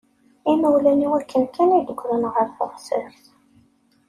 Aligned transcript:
Imawlan-iw 0.51 1.13
akken 1.19 1.43
kan 1.55 1.69
i 1.77 1.79
d-wwḍen 1.87 2.23
ɣer 2.33 2.47
teɣsert. 2.57 3.23